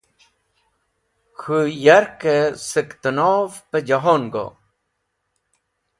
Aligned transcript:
K̃hũ 1.41 1.65
yakẽ 1.85 2.39
sẽktẽnov 2.69 3.51
pẽjehon 3.69 4.23
go? 4.33 4.45